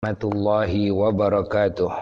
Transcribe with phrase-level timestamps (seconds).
[0.00, 1.92] ورحمة الله وبركاته.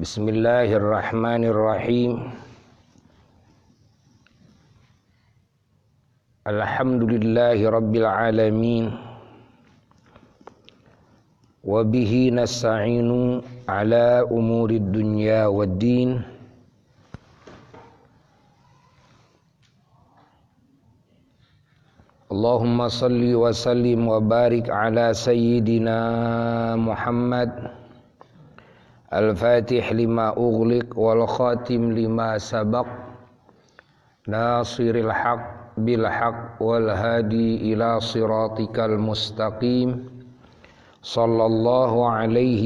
[0.00, 2.12] بسم الله الرحمن الرحيم.
[6.48, 8.84] الحمد لله رب العالمين.
[11.68, 13.10] وبه نستعين
[13.68, 16.33] على أمور الدنيا والدين.
[22.34, 25.98] اللهم صل وسلم وبارك على سيدنا
[26.74, 27.50] محمد
[29.14, 32.86] الفاتح لما أغلق والخاتم لما سبق
[34.26, 35.46] ناصر الحق
[35.78, 39.90] بالحق والهادي إلى صراطك المستقيم.
[41.04, 42.64] صلى الله عليه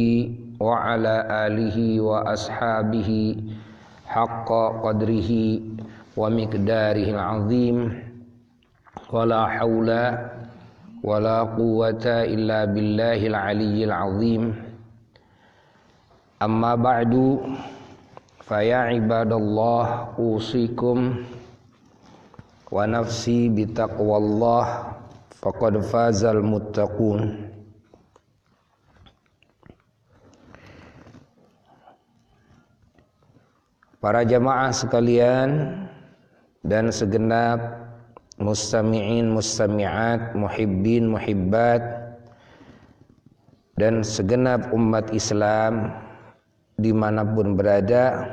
[0.61, 1.15] وعلى
[1.47, 3.11] آله وأصحابه
[4.07, 4.49] حق
[4.85, 5.31] قدره
[6.17, 8.08] ومقداره العظيم.
[9.14, 9.90] ولا حول
[11.04, 14.44] ولا قوة إلا بالله العلي العظيم
[16.42, 17.14] أما بعد
[18.48, 19.86] فيا عباد الله
[20.20, 20.98] أوصيكم
[22.72, 24.66] ونفسي بتقوى الله
[25.44, 27.54] فقد فاز المتقون
[34.04, 35.80] Para jamaah sekalian
[36.60, 37.84] dan segenap
[38.39, 41.83] mustami'in mustami'at muhibbin muhibbat.
[43.79, 45.95] Dan segenap umat Islam
[46.75, 48.27] di mana pun berada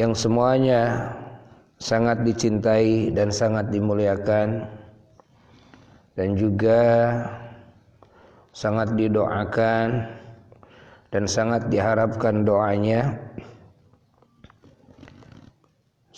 [0.00, 1.12] yang semuanya
[1.80, 4.64] sangat dicintai dan sangat dimuliakan
[6.16, 6.80] dan juga
[8.52, 10.08] sangat didoakan
[11.12, 13.16] dan sangat diharapkan doanya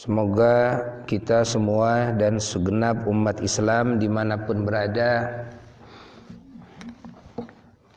[0.03, 5.47] Semoga kita semua dan segenap umat Islam di mana pun berada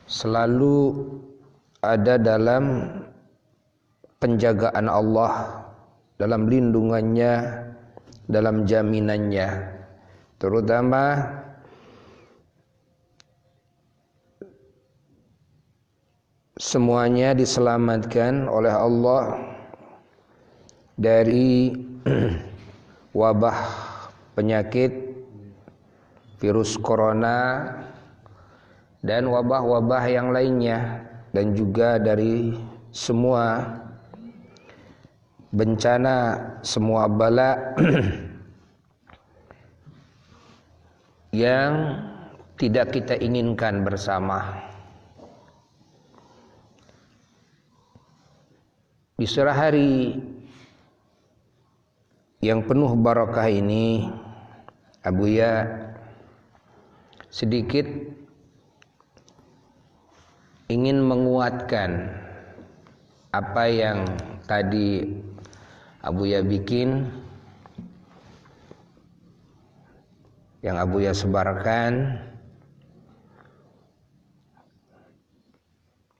[0.05, 1.01] selalu
[1.81, 2.93] ada dalam
[4.21, 5.65] penjagaan Allah,
[6.21, 7.65] dalam lindungannya,
[8.29, 9.49] dalam jaminannya,
[10.38, 11.25] terutama
[16.53, 19.41] semuanya diselamatkan oleh Allah
[21.01, 21.84] dari
[23.19, 23.57] wabah
[24.38, 24.93] penyakit
[26.38, 27.66] virus corona
[29.01, 31.01] dan wabah-wabah yang lainnya
[31.33, 32.53] dan juga dari
[32.94, 33.73] semua
[35.49, 37.73] bencana semua bala
[41.35, 41.71] yang
[42.55, 44.63] tidak kita inginkan bersama.
[49.15, 49.91] Di sore hari
[52.45, 54.06] yang penuh barakah ini
[55.01, 55.66] Abu Ya
[57.33, 57.89] sedikit
[60.69, 62.13] ingin menguatkan
[63.33, 64.06] apa yang
[64.45, 65.09] tadi
[66.06, 67.09] Abu Ya bikin
[70.62, 72.22] yang Abu Ya sebarkan.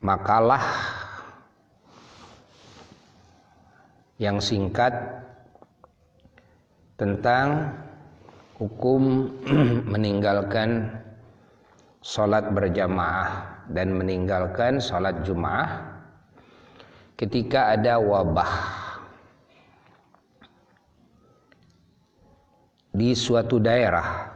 [0.06, 0.62] Makalah
[4.22, 4.94] yang singkat
[6.95, 7.75] tentang
[8.56, 9.35] hukum
[9.94, 10.88] meninggalkan
[12.00, 16.00] sholat berjamaah dan meninggalkan sholat jumaah
[17.19, 18.83] ketika ada wabah.
[22.95, 24.31] Di suatu daerah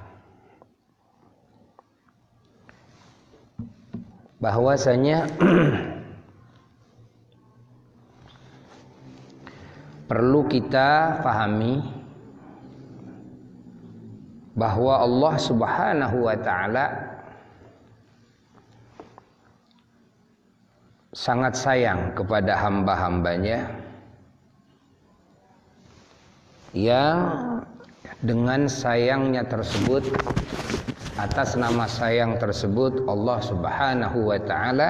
[4.43, 5.31] bahwasanya
[10.11, 11.98] perlu kita pahami
[14.59, 16.85] bahwa Allah Subhanahu wa taala
[21.15, 23.71] sangat sayang kepada hamba-hambanya
[26.75, 27.17] yang
[28.19, 30.03] dengan sayangnya tersebut
[31.15, 34.89] atas nama sayang tersebut Allah Subhanahu wa taala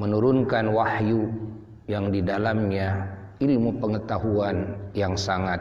[0.00, 1.28] menurunkan wahyu
[1.84, 3.12] yang di dalamnya
[3.44, 5.60] ilmu pengetahuan yang sangat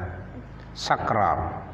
[0.71, 1.64] sakral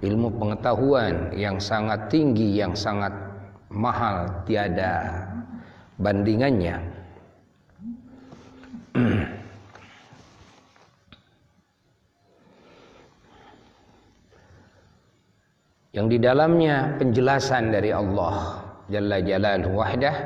[0.00, 3.12] ilmu pengetahuan yang sangat tinggi yang sangat
[3.68, 5.28] mahal tiada
[6.00, 6.80] bandingannya.
[15.90, 20.16] Yang di dalamnya penjelasan dari Allah Jalla Jalaluhu Wahdah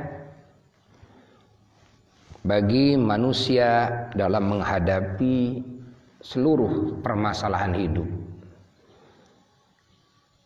[2.44, 5.64] bagi manusia dalam menghadapi
[6.20, 8.23] seluruh permasalahan hidup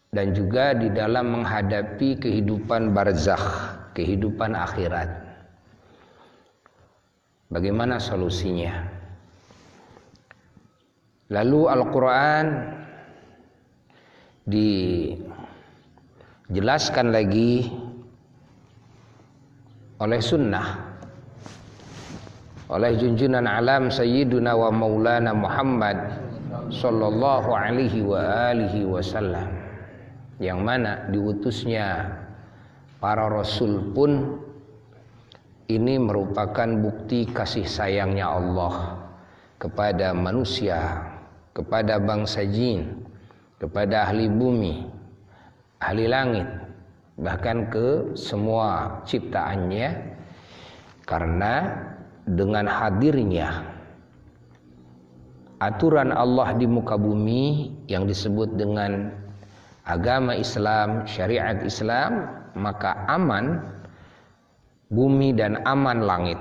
[0.08, 5.08] dan juga di dalam menghadapi kehidupan barzakh, kehidupan akhirat.
[7.52, 8.88] Bagaimana solusinya?
[11.28, 12.46] Lalu Al-Quran
[14.49, 17.69] dijelaskan lagi
[20.00, 20.88] oleh sunnah
[22.69, 25.96] oleh junjunan alam Sayyiduna wa Maulana Muhammad
[26.69, 29.57] sallallahu alaihi wa alihi wasallam
[30.38, 32.14] yang mana diutusnya
[33.02, 34.38] para rasul pun
[35.69, 39.05] ini merupakan bukti kasih sayangnya Allah
[39.58, 41.05] kepada manusia
[41.58, 43.02] kepada bangsa jin,
[43.58, 44.87] kepada ahli bumi,
[45.82, 46.46] ahli langit,
[47.19, 50.14] bahkan ke semua ciptaannya.
[51.02, 51.73] Karena
[52.29, 53.64] dengan hadirnya
[55.58, 59.11] aturan Allah di muka bumi yang disebut dengan
[59.88, 63.64] agama Islam, syariat Islam, maka aman
[64.93, 66.37] bumi dan aman langit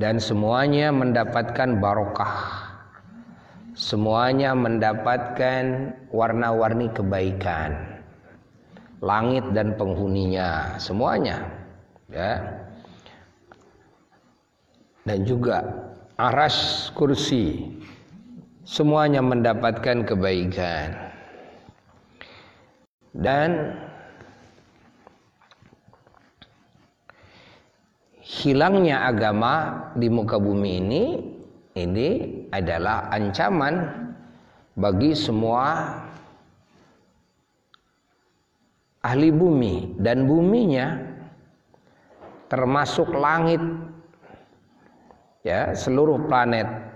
[0.00, 2.66] dan semuanya mendapatkan barokah.
[3.76, 8.00] Semuanya mendapatkan warna-warni kebaikan.
[9.04, 11.44] Langit dan penghuninya, semuanya.
[12.08, 12.60] Ya.
[15.04, 15.64] Dan juga
[16.20, 17.79] aras kursi
[18.70, 20.94] semuanya mendapatkan kebaikan.
[23.10, 23.74] Dan
[28.22, 31.02] hilangnya agama di muka bumi ini
[31.74, 32.08] ini
[32.54, 34.06] adalah ancaman
[34.78, 35.90] bagi semua
[39.02, 40.94] ahli bumi dan buminya
[42.46, 43.58] termasuk langit
[45.42, 46.89] ya seluruh planet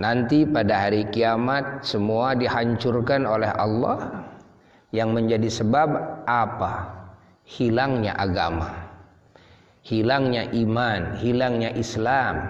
[0.00, 4.28] nanti pada hari kiamat semua dihancurkan oleh Allah
[4.92, 6.88] yang menjadi sebab apa
[7.44, 8.92] hilangnya agama
[9.82, 12.48] hilangnya iman, hilangnya Islam,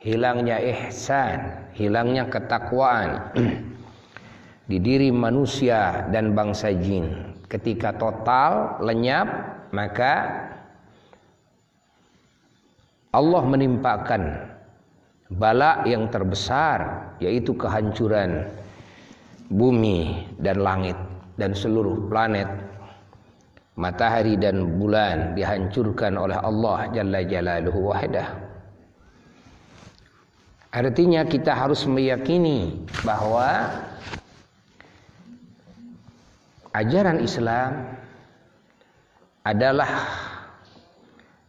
[0.00, 3.36] hilangnya ihsan, hilangnya ketakwaan
[4.70, 7.36] di diri manusia dan bangsa jin.
[7.50, 9.28] Ketika total lenyap,
[9.74, 10.46] maka
[13.10, 14.49] Allah menimpakan
[15.30, 18.50] bala yang terbesar yaitu kehancuran
[19.50, 20.98] bumi dan langit
[21.38, 22.46] dan seluruh planet
[23.80, 28.28] matahari dan bulan dihancurkan oleh Allah Jalla Jalaluhu wahdah.
[30.70, 33.74] Artinya kita harus meyakini bahwa
[36.76, 37.90] ajaran Islam
[39.42, 39.90] adalah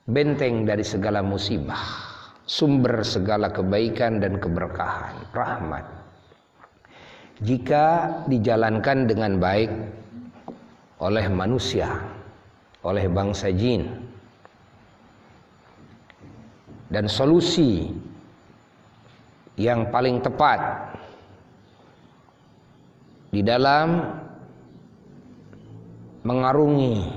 [0.09, 2.10] benteng dari segala musibah,
[2.45, 5.85] sumber segala kebaikan dan keberkahan, rahmat.
[7.41, 7.85] Jika
[8.29, 9.71] dijalankan dengan baik
[11.01, 11.89] oleh manusia,
[12.85, 13.89] oleh bangsa jin
[16.91, 17.89] dan solusi
[19.57, 20.59] yang paling tepat
[23.31, 24.01] di dalam
[26.21, 27.09] mengarungi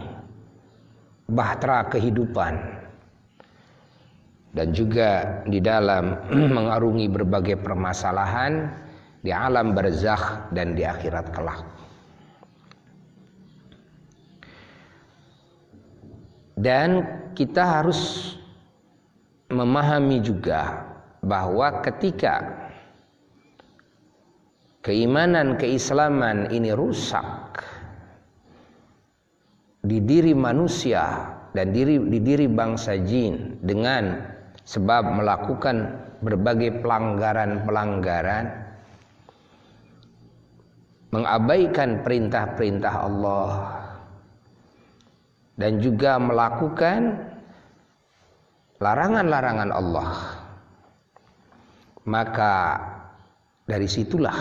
[1.28, 2.73] bahtera kehidupan
[4.54, 6.14] dan juga di dalam
[6.56, 8.70] mengarungi berbagai permasalahan
[9.20, 11.66] di alam barzakh dan di akhirat kelak.
[16.54, 17.02] Dan
[17.34, 18.32] kita harus
[19.50, 20.86] memahami juga
[21.18, 22.70] bahwa ketika
[24.86, 27.64] keimanan keislaman ini rusak
[29.82, 34.33] di diri manusia dan diri di diri bangsa jin dengan
[34.64, 35.92] sebab melakukan
[36.24, 38.64] berbagai pelanggaran-pelanggaran
[41.14, 43.50] mengabaikan perintah-perintah Allah
[45.54, 47.30] dan juga melakukan
[48.82, 50.10] larangan-larangan Allah.
[52.04, 52.54] Maka
[53.64, 54.36] dari situlah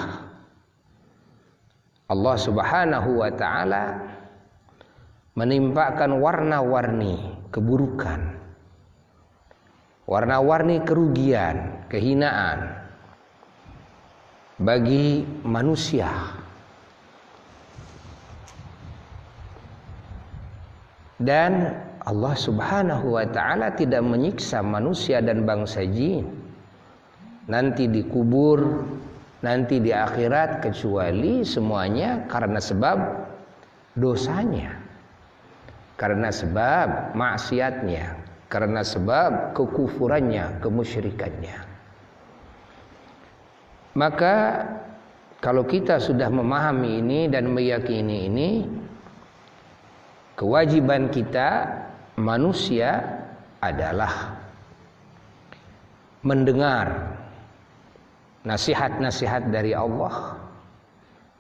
[2.12, 3.84] Allah Subhanahu wa taala
[5.40, 8.33] menimpakan warna-warni keburukan
[10.10, 12.76] warna-warni kerugian kehinaan
[14.60, 16.10] bagi manusia.
[21.24, 21.72] Dan
[22.04, 26.28] Allah Subhanahu wa taala tidak menyiksa manusia dan bangsa jin
[27.48, 28.84] nanti dikubur
[29.44, 32.98] nanti di akhirat kecuali semuanya karena sebab
[34.00, 34.72] dosanya
[36.00, 38.23] karena sebab maksiatnya
[38.54, 41.58] karena sebab kekufurannya kemusyrikannya.
[43.98, 44.36] Maka
[45.42, 48.50] kalau kita sudah memahami ini dan meyakini ini
[50.38, 51.66] kewajiban kita
[52.22, 53.02] manusia
[53.58, 54.38] adalah
[56.22, 57.18] mendengar
[58.46, 60.38] nasihat-nasihat dari Allah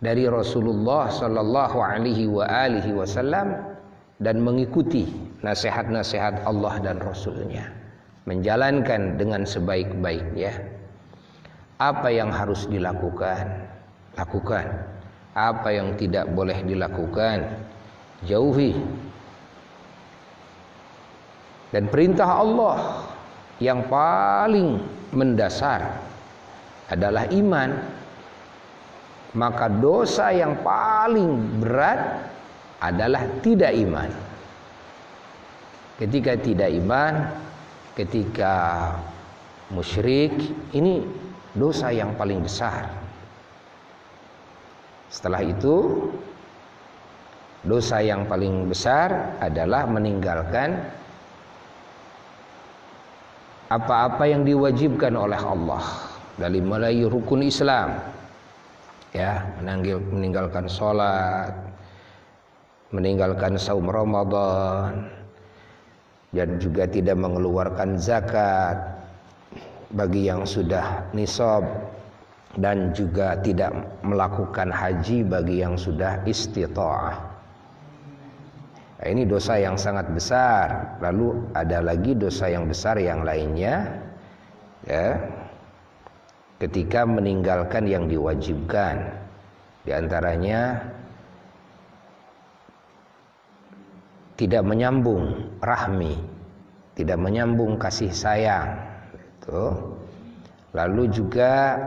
[0.01, 3.72] dari Rasulullah sallallahu alaihi wasallam
[4.21, 5.09] dan mengikuti
[5.41, 7.65] nasihat-nasihat Allah dan Rasulnya.
[8.23, 10.53] Menjalankan dengan sebaik-baiknya.
[11.81, 13.67] Apa yang harus dilakukan?
[14.15, 14.65] Lakukan.
[15.33, 17.43] Apa yang tidak boleh dilakukan?
[18.23, 18.77] Jauhi.
[21.73, 22.77] Dan perintah Allah
[23.57, 24.77] yang paling
[25.11, 25.83] mendasar
[26.87, 27.69] adalah iman.
[29.33, 32.32] Maka dosa yang paling berat
[32.83, 34.11] adalah tidak iman.
[35.95, 37.31] Ketika tidak iman
[37.95, 38.53] ketika
[39.71, 40.35] musyrik
[40.75, 41.07] ini
[41.55, 42.91] dosa yang paling besar.
[45.07, 46.09] Setelah itu
[47.63, 50.75] dosa yang paling besar adalah meninggalkan
[53.69, 55.85] apa-apa yang diwajibkan oleh Allah.
[56.33, 57.93] Dari mulai rukun Islam
[59.13, 61.72] ya meninggalkan sholat
[62.93, 65.09] meninggalkan saum Ramadan
[66.31, 68.77] dan juga tidak mengeluarkan zakat
[69.93, 71.65] bagi yang sudah nisab
[72.61, 73.73] dan juga tidak
[74.05, 77.33] melakukan haji bagi yang sudah istita'ah
[79.03, 80.95] Nah, ini dosa yang sangat besar.
[81.03, 83.99] Lalu ada lagi dosa yang besar yang lainnya
[84.87, 85.19] ya.
[86.63, 89.03] Ketika meninggalkan yang diwajibkan.
[89.83, 90.79] Di antaranya
[94.43, 96.19] tidak menyambung rahmi,
[96.99, 98.75] tidak menyambung kasih sayang.
[99.15, 99.71] Itu.
[100.75, 101.79] Lalu juga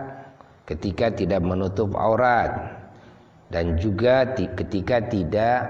[0.64, 2.80] ketika tidak menutup aurat
[3.52, 5.68] dan juga ketika tidak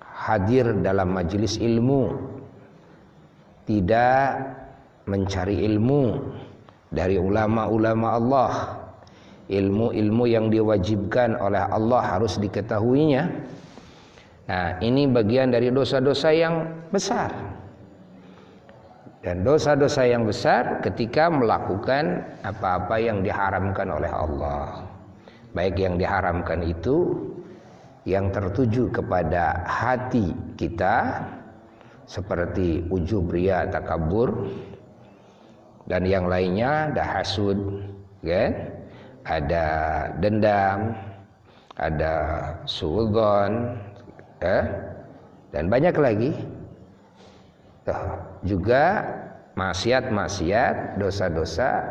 [0.00, 2.16] hadir dalam majelis ilmu
[3.68, 4.40] tidak
[5.04, 6.32] mencari ilmu
[6.88, 8.52] dari ulama-ulama Allah
[9.52, 13.28] ilmu-ilmu yang diwajibkan oleh Allah harus diketahuinya
[14.52, 17.32] nah ini bagian dari dosa-dosa yang besar.
[19.22, 24.82] Dan dosa-dosa yang besar ketika melakukan apa-apa yang diharamkan oleh Allah.
[25.54, 27.16] Baik yang diharamkan itu
[28.02, 31.22] yang tertuju kepada hati kita
[32.02, 34.50] seperti ujub ria takabur
[35.86, 37.58] dan yang lainnya ada hasud
[38.26, 38.52] kan
[39.22, 39.66] ada
[40.18, 40.98] dendam
[41.78, 42.14] ada
[42.66, 43.78] suudzon
[44.42, 44.58] ya,
[45.54, 46.30] dan banyak lagi
[48.42, 49.06] juga
[49.54, 51.82] maksiat-maksiat dosa-dosa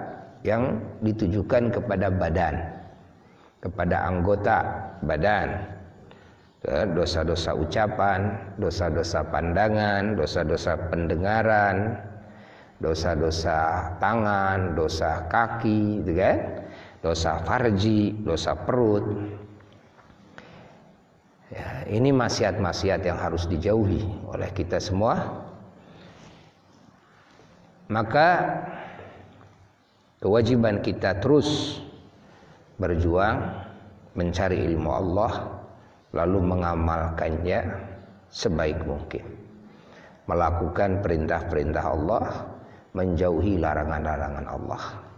[0.43, 2.55] yang ditujukan kepada badan
[3.61, 4.57] kepada anggota
[5.05, 5.71] badan
[6.69, 11.97] dosa-dosa ucapan, dosa-dosa pandangan, dosa-dosa pendengaran,
[12.77, 16.37] dosa-dosa tangan, dosa kaki, gitu kan?
[17.01, 19.01] Dosa farji, dosa perut.
[21.51, 25.43] Ya, ini maksiat-maksiat yang harus dijauhi oleh kita semua.
[27.91, 28.55] Maka
[30.23, 31.83] kewajiban kita terus
[32.79, 33.67] berjuang
[34.15, 35.31] mencari ilmu Allah
[36.15, 37.59] lalu mengamalkannya
[38.31, 39.27] sebaik mungkin.
[40.31, 42.47] Melakukan perintah-perintah Allah,
[42.95, 45.10] menjauhi larangan-larangan Allah.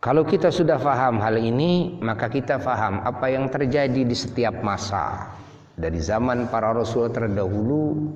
[0.00, 5.28] Kalau kita sudah faham hal ini, maka kita faham apa yang terjadi di setiap masa.
[5.76, 8.08] Dari zaman para rasul terdahulu,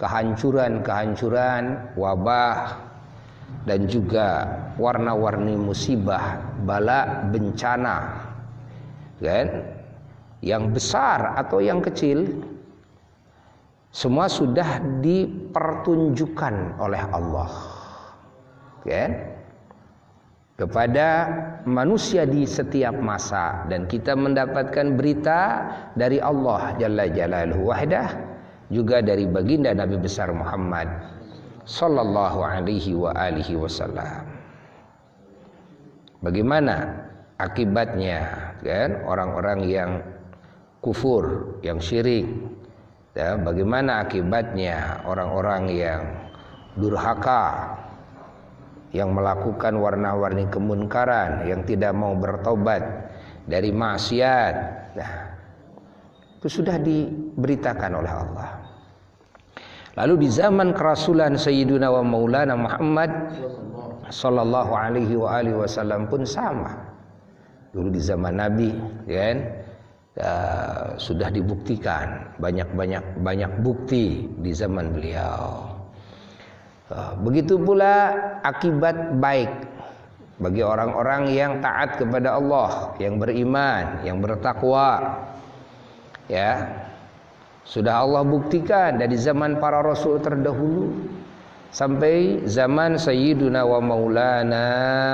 [0.00, 2.80] kehancuran-kehancuran, wabah,
[3.68, 4.48] dan juga
[4.80, 7.96] warna-warni musibah, bala, bencana,
[9.20, 9.76] kan?
[10.40, 12.32] Yang besar atau yang kecil,
[13.92, 17.52] semua sudah dipertunjukkan oleh Allah,
[18.88, 19.35] kan?
[20.56, 21.08] Kepada
[21.68, 25.40] manusia di setiap masa dan kita mendapatkan berita
[25.92, 28.08] dari Allah Jalla Jalaluhu Wahdah
[28.72, 30.88] juga dari baginda Nabi besar Muhammad
[31.68, 34.24] sallallahu alaihi wa alihi wasallam.
[36.24, 37.04] Bagaimana
[37.36, 39.90] akibatnya kan orang-orang yang
[40.80, 42.24] kufur, yang syirik.
[43.12, 46.00] Ya, bagaimana akibatnya orang-orang yang
[46.76, 47.76] durhaka
[48.96, 52.80] yang melakukan warna-warni kemunkaran, yang tidak mau bertobat
[53.44, 54.54] dari maksiat.
[54.96, 55.12] Nah,
[56.40, 58.48] itu sudah diberitakan oleh Allah.
[59.96, 63.12] Lalu di zaman kerasulan Sayyiduna wa Maulana Muhammad
[64.06, 66.70] Sallallahu alaihi wa alihi wasallam pun sama.
[67.74, 68.70] Dulu di zaman Nabi,
[69.10, 69.36] kan?
[70.16, 75.65] Uh, sudah dibuktikan banyak-banyak banyak bukti di zaman beliau.
[76.86, 78.14] Uh, begitu pula
[78.46, 79.50] akibat baik
[80.38, 85.18] bagi orang-orang yang taat kepada Allah, yang beriman, yang bertakwa.
[86.30, 86.82] Ya.
[87.66, 90.94] Sudah Allah buktikan dari zaman para rasul terdahulu
[91.74, 94.66] sampai zaman Sayyiduna wa Maulana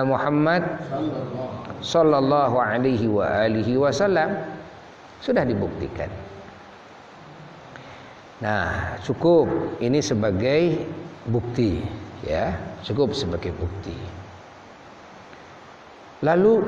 [0.04, 0.60] Muhammad
[1.80, 4.36] sallallahu alaihi wa alihi wasallam
[5.24, 6.12] sudah dibuktikan.
[8.44, 9.48] Nah, cukup
[9.80, 10.84] ini sebagai
[11.28, 11.82] bukti
[12.26, 13.94] ya, cukup sebagai bukti.
[16.22, 16.62] Lalu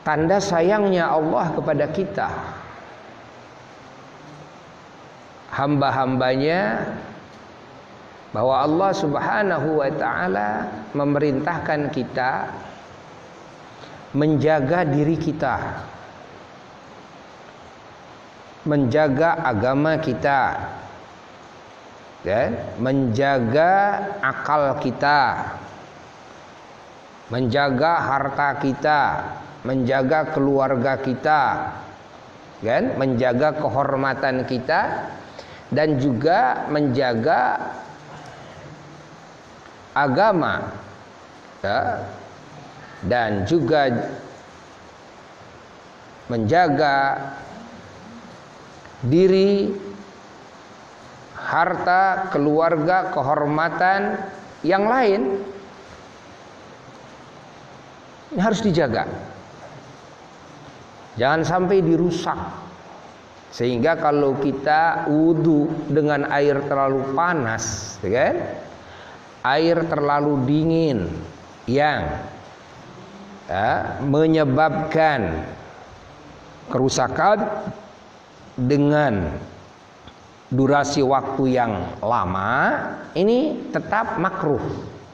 [0.00, 2.28] tanda sayangnya Allah kepada kita
[5.52, 6.88] hamba-hambanya
[8.30, 10.50] bahwa Allah Subhanahu wa taala
[10.94, 12.48] memerintahkan kita
[14.14, 15.86] menjaga diri kita
[18.66, 20.56] menjaga agama kita
[22.20, 23.72] dan menjaga
[24.20, 25.56] akal kita
[27.32, 29.00] menjaga harta kita
[29.64, 31.42] menjaga keluarga kita
[32.60, 35.08] kan menjaga kehormatan kita
[35.72, 37.72] dan juga menjaga
[39.96, 40.74] agama
[41.64, 42.04] ya,
[43.06, 43.88] dan juga
[46.28, 46.96] menjaga
[49.06, 49.72] diri
[51.50, 54.22] harta keluarga kehormatan
[54.62, 55.42] yang lain
[58.30, 59.10] ini harus dijaga
[61.18, 62.38] jangan sampai dirusak
[63.50, 68.36] sehingga kalau kita wudhu dengan air terlalu panas, ya kan?
[69.42, 71.10] Air terlalu dingin
[71.66, 72.22] yang
[73.50, 75.42] ya, menyebabkan
[76.70, 77.42] kerusakan
[78.54, 79.34] dengan
[80.50, 82.82] durasi waktu yang lama,
[83.14, 84.62] ini tetap makruh.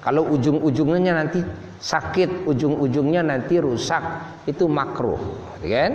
[0.01, 1.45] Kalau ujung-ujungnya nanti
[1.79, 4.03] sakit, ujung-ujungnya nanti rusak,
[4.49, 5.21] itu makruh,
[5.61, 5.93] ya kan?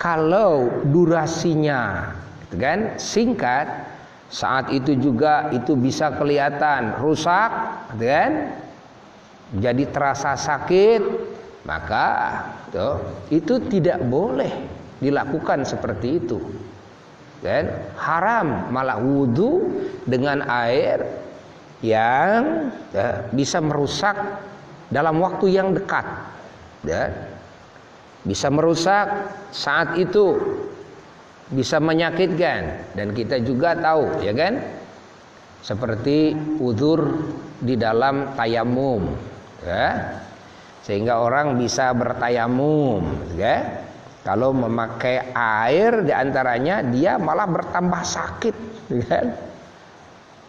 [0.00, 2.08] kalau durasinya
[2.48, 3.68] gitu kan singkat
[4.32, 7.52] saat itu juga itu bisa kelihatan rusak
[7.94, 8.32] gitu kan
[9.60, 11.04] jadi terasa sakit
[11.68, 12.08] maka
[12.72, 12.96] tuh,
[13.28, 14.48] itu tidak boleh
[15.04, 16.40] dilakukan seperti itu
[17.40, 18.68] dan haram.
[18.72, 19.68] Malah wudhu
[20.04, 21.04] dengan air
[21.80, 24.16] yang ya, bisa merusak
[24.92, 26.04] dalam waktu yang dekat.
[26.84, 27.12] Ya.
[28.20, 29.08] Bisa merusak
[29.52, 30.36] saat itu.
[31.50, 32.94] Bisa menyakitkan.
[32.94, 34.60] Dan kita juga tahu ya kan?
[35.60, 37.26] Seperti udur
[37.60, 39.08] di dalam tayamum.
[39.64, 40.20] Ya.
[40.84, 43.04] Sehingga orang bisa bertayamum
[43.36, 43.84] ya
[44.20, 48.56] kalau memakai air di antaranya dia malah bertambah sakit
[49.08, 49.32] kan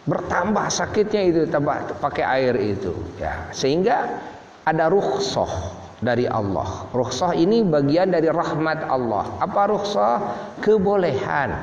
[0.02, 4.18] bertambah sakitnya itu tambah pakai air itu ya sehingga
[4.66, 6.90] ada rukhsah dari Allah.
[6.90, 9.38] Rukhsah ini bagian dari rahmat Allah.
[9.38, 10.14] Apa rukhsah?
[10.58, 11.54] Kebolehan.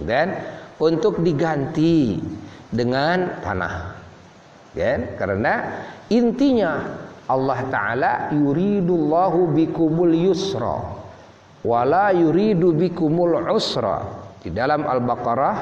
[0.00, 0.32] Dan
[0.80, 2.20] untuk diganti
[2.72, 3.96] dengan tanah.
[4.72, 6.84] Dan karena intinya
[7.28, 10.84] Allah taala yuridullahu bikumul yusra
[11.66, 14.06] wala yuridu bikumul usra.
[14.46, 15.56] Di dalam Al-Baqarah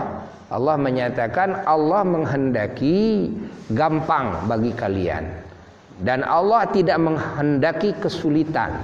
[0.52, 3.32] Allah menyatakan Allah menghendaki
[3.72, 5.24] gampang bagi kalian
[6.04, 8.76] dan Allah tidak menghendaki kesulitan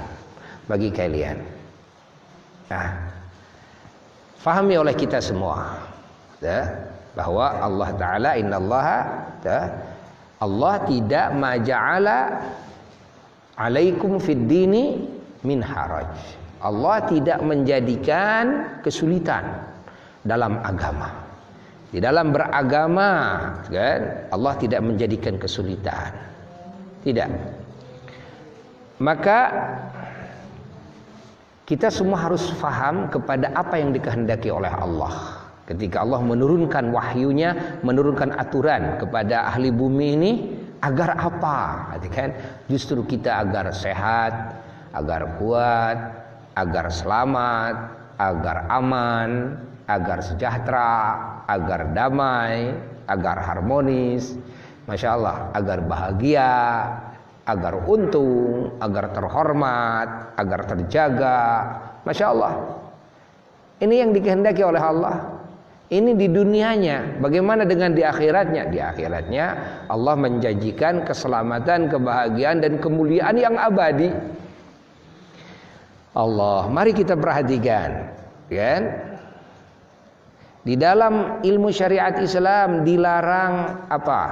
[0.71, 1.37] bagi kalian.
[2.73, 2.89] Nah,
[4.41, 5.85] fahami oleh kita semua
[6.41, 6.71] ya,
[7.19, 8.99] bahwa Allah taala innallaha
[9.43, 9.61] ya,
[10.41, 12.19] Allah tidak maja'ala
[13.59, 15.05] alaikum fid dini
[15.45, 16.40] min haraj.
[16.61, 19.65] Allah tidak menjadikan kesulitan
[20.21, 21.09] dalam agama.
[21.91, 23.11] Di dalam beragama,
[23.67, 24.01] kan?
[24.31, 26.13] Allah tidak menjadikan kesulitan.
[27.03, 27.31] Tidak.
[29.01, 29.39] Maka
[31.65, 35.41] kita semua harus faham kepada apa yang dikehendaki oleh Allah.
[35.65, 40.33] Ketika Allah menurunkan wahyunya, menurunkan aturan kepada ahli bumi ini
[40.85, 41.91] agar apa?
[42.13, 42.37] Kan?
[42.69, 44.61] Justru kita agar sehat,
[44.93, 46.20] agar kuat,
[46.55, 47.77] agar selamat,
[48.19, 52.75] agar aman, agar sejahtera, agar damai,
[53.11, 54.39] agar harmonis,
[54.91, 56.55] Masya Allah agar bahagia
[57.47, 61.41] agar untung agar terhormat agar terjaga
[62.03, 62.55] Masya Allah
[63.79, 65.17] ini yang dikehendaki oleh Allah
[65.91, 67.19] Ini di dunianya.
[67.19, 68.71] Bagaimana dengan di akhiratnya?
[68.71, 69.47] Di akhiratnya
[69.91, 74.07] Allah menjanjikan keselamatan, kebahagiaan dan kemuliaan yang abadi.
[76.15, 78.11] Allah, mari kita perhatikan,
[78.51, 78.83] kan?
[80.61, 84.23] Di dalam ilmu syariat Islam dilarang apa?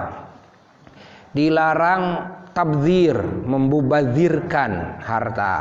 [1.33, 2.03] Dilarang
[2.53, 5.57] tabzir, membubazirkan harta.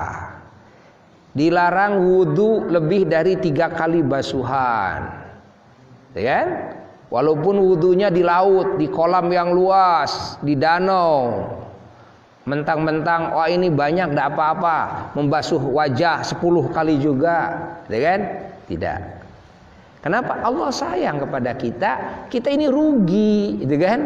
[1.37, 5.27] Dilarang wudhu lebih dari tiga kali basuhan
[6.21, 6.47] kan?
[7.07, 11.47] Walaupun wudhunya di laut, di kolam yang luas, di danau.
[12.47, 15.11] Mentang-mentang, wah ini banyak, tidak apa-apa.
[15.19, 17.59] Membasuh wajah 10 kali juga.
[17.91, 18.19] Ya kan?
[18.71, 18.99] Tidak.
[19.99, 20.39] Kenapa?
[20.39, 21.91] Allah sayang kepada kita.
[22.31, 23.99] Kita ini rugi, gitu kan?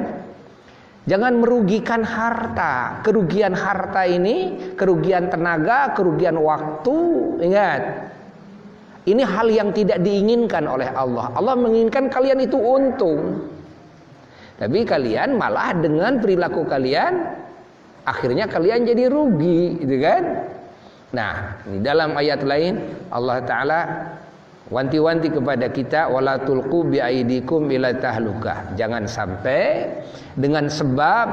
[1.05, 3.05] Jangan merugikan harta.
[3.05, 6.97] Kerugian harta ini, kerugian tenaga, kerugian waktu.
[7.45, 7.81] Ingat,
[9.05, 11.29] ini hal yang tidak diinginkan oleh Allah.
[11.37, 13.49] Allah menginginkan kalian itu untung.
[14.61, 17.41] Tapi kalian malah dengan perilaku kalian
[18.07, 20.23] akhirnya kalian jadi rugi, gitu kan?
[21.11, 22.79] Nah, di dalam ayat lain
[23.11, 23.81] Allah taala
[24.71, 28.71] wanti-wanti kepada kita wala tulqu biaidikum ila tahlukah.
[28.79, 29.91] Jangan sampai
[30.39, 31.27] dengan sebab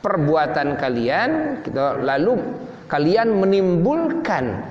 [0.00, 2.40] perbuatan kalian kita lalu
[2.90, 4.64] kalian menimbulkan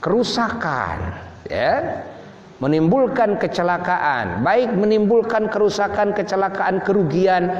[0.00, 0.98] kerusakan
[1.46, 2.02] ya
[2.58, 7.52] menimbulkan kecelakaan baik menimbulkan kerusakan kecelakaan kerugian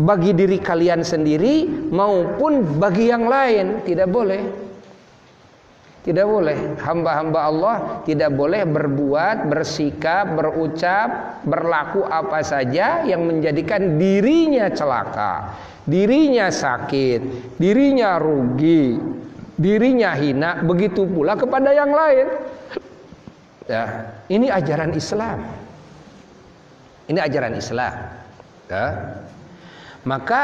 [0.00, 4.40] bagi diri kalian sendiri maupun bagi yang lain tidak boleh
[6.00, 7.76] tidak boleh hamba-hamba Allah
[8.08, 15.52] tidak boleh berbuat bersikap berucap berlaku apa saja yang menjadikan dirinya celaka
[15.84, 18.96] dirinya sakit dirinya rugi
[19.60, 22.26] dirinya hina, begitu pula kepada yang lain.
[23.68, 25.44] Ya, ini ajaran Islam.
[27.12, 27.94] Ini ajaran Islam.
[28.72, 28.84] Ya.
[30.08, 30.42] Maka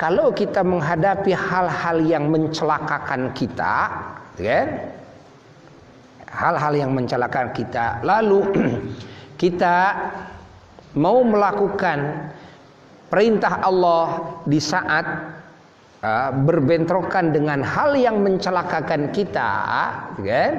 [0.00, 3.92] kalau kita menghadapi hal-hal yang mencelakakan kita,
[4.40, 4.64] ya,
[6.24, 8.48] hal-hal yang mencelakakan kita, lalu
[9.42, 9.76] kita
[10.96, 12.32] mau melakukan
[13.12, 15.06] perintah Allah di saat
[16.00, 19.50] uh, berbentrokan dengan hal yang mencelakakan kita,
[20.16, 20.54] kan?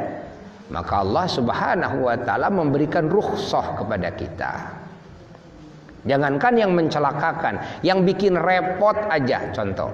[0.71, 4.80] Maka Allah Subhanahu wa taala memberikan rukhsah kepada kita.
[6.01, 9.93] Jangankan yang mencelakakan, yang bikin repot aja contoh.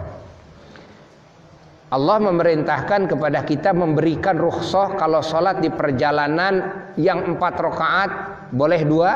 [1.88, 8.12] Allah memerintahkan kepada kita memberikan rukhsah kalau sholat di perjalanan yang empat rakaat
[8.52, 9.12] boleh dua,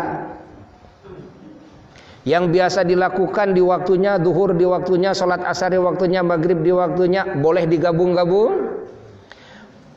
[2.28, 7.68] yang biasa dilakukan di waktunya duhur di waktunya sholat asar waktunya maghrib di waktunya boleh
[7.68, 8.84] digabung-gabung?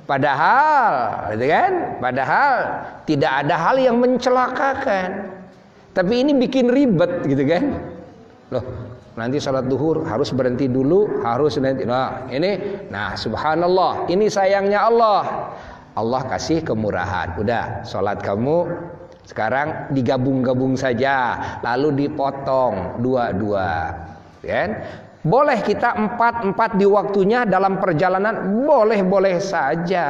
[0.04, 1.72] Padahal gitu kan?
[2.02, 2.54] Padahal
[3.06, 5.33] tidak ada hal yang mencelakakan
[5.94, 7.62] tapi ini bikin ribet gitu kan
[8.50, 8.64] loh
[9.14, 15.54] nanti sholat duhur harus berhenti dulu harus nanti nah ini nah subhanallah ini sayangnya Allah
[15.94, 18.66] Allah kasih kemurahan udah sholat kamu
[19.24, 23.96] sekarang digabung-gabung saja, lalu dipotong dua-dua.
[24.44, 24.84] Kan?
[25.24, 30.04] Boleh kita empat-empat di waktunya dalam perjalanan, boleh-boleh saja.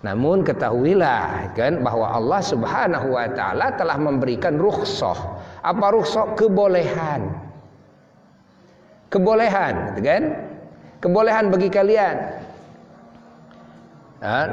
[0.00, 5.16] Namun ketahuilah kan bahwa Allah Subhanahu wa taala telah memberikan rukhsah.
[5.60, 6.32] Apa rukhsah?
[6.40, 7.28] Kebolehan.
[9.12, 10.22] Kebolehan, gitu kan?
[11.04, 12.16] Kebolehan bagi kalian.
[14.20, 14.46] Nah,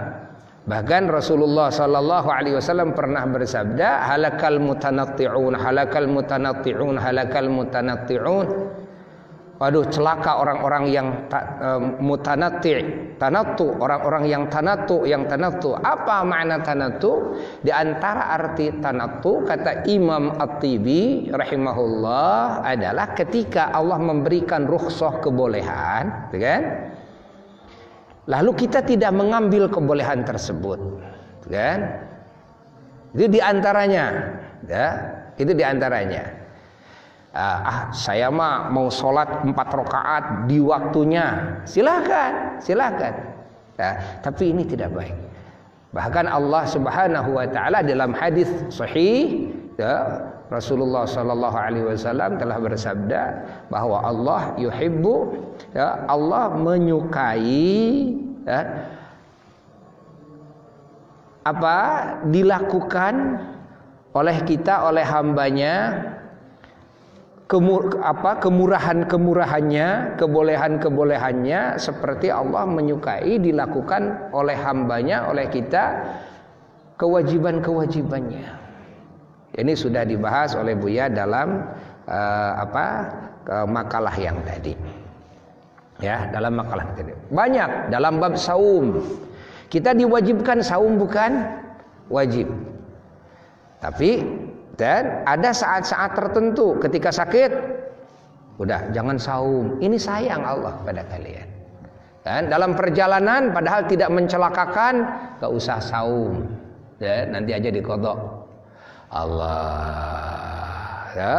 [0.67, 8.45] Bahkan Rasulullah sallallahu alaihi wasallam pernah bersabda, halakal mutanatti'un, halakal mutanatti'un, halakal mutanatti'un.
[9.57, 12.77] Waduh, celaka orang-orang yang ta, e, mutanatti,
[13.17, 15.73] tanattu, orang-orang yang tanattu, yang tanattu.
[15.73, 17.33] Apa makna tanattu?
[17.65, 26.61] Di antara arti tanattu kata Imam At-Tibi rahimahullah adalah ketika Allah memberikan rukhsah kebolehan, kan?
[28.29, 30.77] Lalu kita tidak mengambil kebolehan tersebut,
[31.49, 31.97] kan?
[33.17, 34.37] Itu di antaranya,
[34.69, 34.87] ya,
[35.33, 36.46] itu di antaranya.
[37.37, 43.13] Ah, ah, saya mah mau sholat empat rakaat di waktunya, silakan, silakan.
[43.77, 45.13] Ya, tapi ini tidak baik.
[45.93, 53.21] Bahkan Allah Subhanahu Wa Taala dalam hadis sahih, ya, Rasulullah Sallallahu Alaihi Wasallam telah bersabda
[53.67, 55.35] bahwa Allah yuhibbu
[55.75, 58.61] ya Allah menyukai ya,
[61.43, 61.77] apa
[62.31, 63.43] dilakukan
[64.15, 65.75] oleh kita oleh hambanya
[67.47, 76.03] kemur, apa kemurahan-kemurahannya, kebolehan-kebolehannya seperti Allah menyukai dilakukan oleh hambanya, oleh kita
[76.99, 78.47] kewajiban-kewajibannya.
[79.57, 81.65] Ini sudah dibahas oleh Buya dalam
[82.05, 82.85] uh, apa
[83.65, 84.75] makalah yang tadi.
[85.97, 87.09] Ya, dalam makalah tadi.
[87.33, 89.01] Banyak dalam bab saum.
[89.71, 91.41] Kita diwajibkan saum bukan
[92.11, 92.45] wajib.
[93.81, 94.21] Tapi
[94.77, 97.51] dan ada saat-saat tertentu ketika sakit
[98.61, 99.77] udah jangan saum.
[99.81, 101.49] Ini sayang Allah pada kalian.
[102.25, 105.05] Dan dalam perjalanan padahal tidak mencelakakan,
[105.39, 106.45] gak usah saum.
[106.97, 108.47] Ya, nanti aja dikodok.
[109.07, 110.27] Allah
[111.15, 111.35] ya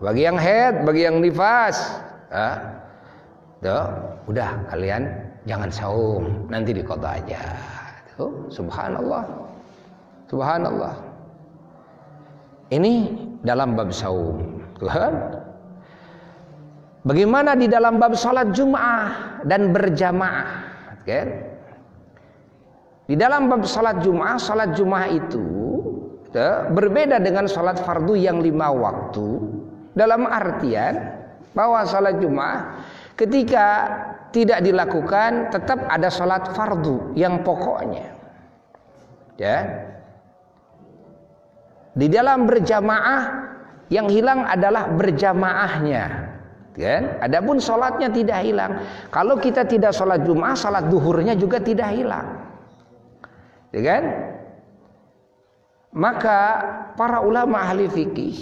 [0.00, 2.00] bagi yang head bagi yang nifas
[2.32, 2.56] ya
[3.62, 3.86] Tuh,
[4.26, 5.06] udah kalian
[5.46, 7.38] jangan saum nanti di kota aja
[8.18, 9.22] Tuh, subhanallah
[10.26, 10.96] subhanallah
[12.72, 13.12] ini
[13.44, 14.64] dalam bab saum.
[17.04, 20.50] Bagaimana di dalam bab salat Jum'ah dan berjamaah
[21.04, 21.28] kan?
[23.06, 25.62] Di dalam bab salat Jum'ah salat Jum'ah itu
[26.72, 29.60] berbeda dengan sholat fardu yang lima waktu.
[29.92, 31.20] Dalam artian
[31.52, 32.80] bahwa sholat Jumat
[33.20, 33.92] ketika
[34.32, 38.08] tidak dilakukan tetap ada sholat fardu yang pokoknya.
[39.36, 39.84] Ya
[41.92, 43.22] di dalam berjamaah
[43.92, 46.04] yang hilang adalah berjamaahnya.
[46.72, 47.20] Kan?
[47.20, 48.80] Adapun sholatnya tidak hilang.
[49.12, 52.48] Kalau kita tidak sholat Jumat sholat duhurnya juga tidak hilang.
[53.76, 54.02] Ya kan?
[55.92, 56.40] Maka
[56.96, 58.36] para ulama ahli fikih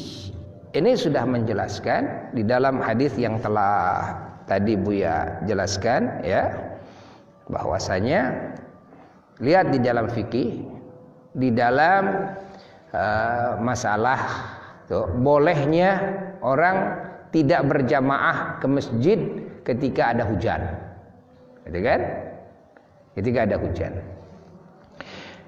[0.78, 4.14] ini sudah menjelaskan di dalam hadis yang telah
[4.46, 6.54] tadi Buya jelaskan ya
[7.50, 8.54] bahwasanya
[9.42, 10.62] lihat di dalam fikih
[11.34, 12.30] di dalam
[12.94, 14.20] uh, masalah
[14.86, 15.98] tuh, bolehnya
[16.42, 16.98] orang
[17.30, 19.18] tidak berjamaah ke masjid
[19.62, 20.60] ketika ada hujan.
[21.66, 22.00] Gitu kan?
[23.14, 23.92] Ketika ada hujan.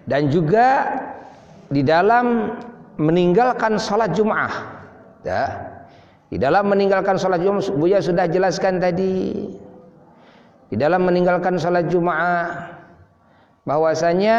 [0.07, 0.99] Dan juga
[1.71, 2.59] di dalam
[2.99, 4.53] meninggalkan sholat Jum'ah
[5.23, 5.43] ya,
[6.29, 9.47] di dalam meninggalkan sholat Jum'ah Buya sudah jelaskan tadi
[10.69, 12.73] di dalam meninggalkan sholat Jum'ah
[13.63, 14.37] bahwasanya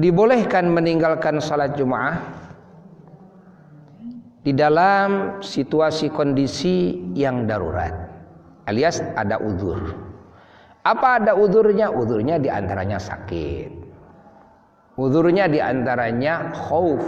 [0.00, 2.18] dibolehkan meninggalkan sholat Jum'ah
[4.44, 7.92] di dalam situasi kondisi yang darurat
[8.68, 9.80] alias ada udur
[10.84, 11.88] apa ada udurnya?
[11.88, 13.84] Udurnya di antaranya sakit
[14.94, 17.02] Udurnya di antaranya khauf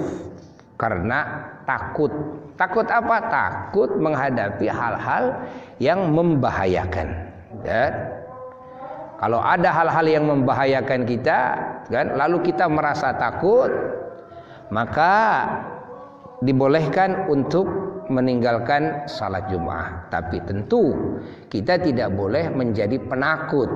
[0.75, 2.11] karena takut.
[2.59, 3.31] Takut apa?
[3.31, 5.39] Takut menghadapi hal-hal
[5.79, 7.31] yang membahayakan.
[7.63, 8.16] Ya.
[9.17, 11.39] Kalau ada hal-hal yang membahayakan kita,
[11.89, 13.73] kan, lalu kita merasa takut,
[14.69, 15.49] maka
[16.45, 17.65] dibolehkan untuk
[18.13, 20.13] meninggalkan salat Jumat.
[20.13, 21.17] Tapi tentu
[21.49, 23.69] kita tidak boleh menjadi penakut.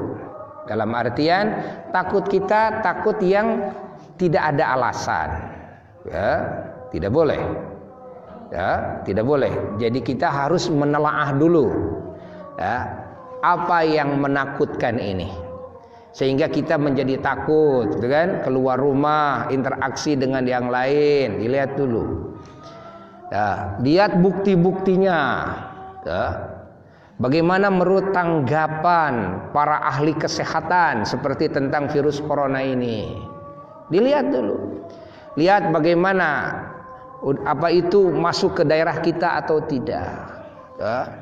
[0.68, 1.57] Dalam artian
[1.90, 3.72] takut kita takut yang
[4.20, 5.29] tidak ada alasan.
[6.05, 6.31] Ya,
[6.92, 7.40] tidak boleh.
[8.53, 9.50] Ya, tidak boleh.
[9.81, 11.70] Jadi kita harus menelaah dulu.
[12.61, 13.09] Ya,
[13.40, 15.29] apa yang menakutkan ini?
[16.11, 18.42] Sehingga kita menjadi takut, gitu kan?
[18.42, 22.35] Keluar rumah, interaksi dengan yang lain, dilihat dulu.
[23.31, 25.20] Ya, lihat bukti-buktinya.
[26.03, 26.24] Ya.
[27.20, 33.12] Bagaimana menurut tanggapan para ahli kesehatan seperti tentang virus corona ini?
[33.92, 34.88] Dilihat dulu.
[35.38, 36.59] Lihat bagaimana
[37.44, 40.11] apa itu masuk ke daerah kita atau tidak.
[40.81, 41.19] Ya.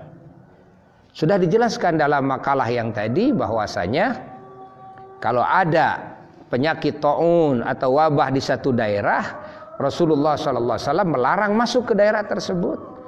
[1.13, 4.17] Sudah dijelaskan dalam makalah yang tadi bahwasanya
[5.19, 6.19] kalau ada
[6.49, 9.23] penyakit taun atau wabah di satu daerah,
[9.79, 12.99] Rasulullah SAW melarang masuk ke daerah tersebut.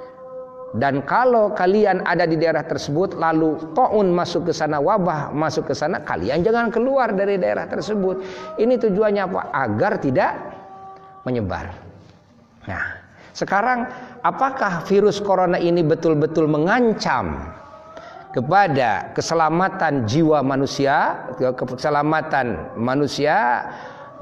[0.71, 5.75] Dan kalau kalian ada di daerah tersebut lalu taun masuk ke sana, wabah masuk ke
[5.75, 8.23] sana, kalian jangan keluar dari daerah tersebut.
[8.55, 9.41] Ini tujuannya apa?
[9.51, 10.31] Agar tidak
[11.27, 11.75] menyebar.
[12.71, 12.83] Nah,
[13.35, 13.83] sekarang
[14.23, 17.51] apakah virus corona ini betul-betul mengancam
[18.31, 23.67] kepada keselamatan jiwa manusia, keselamatan manusia,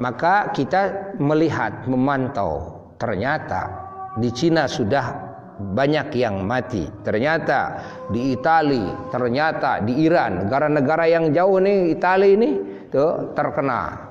[0.02, 3.69] maka kita melihat, memantau, ternyata
[4.17, 6.88] di Cina sudah banyak yang mati.
[7.04, 12.50] Ternyata di Itali, ternyata di Iran, negara-negara yang jauh nih Itali ini
[12.89, 14.10] tuh terkena.